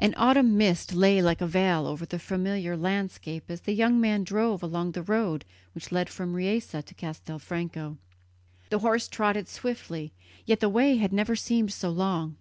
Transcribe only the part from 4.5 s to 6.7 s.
along the road which led from Riese